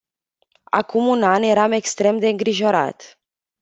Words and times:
Acum 0.79 1.07
un 1.07 1.23
an 1.23 1.43
eram 1.43 1.71
extrem 1.71 2.17
de 2.19 2.27
îngrijorat. 2.27 3.19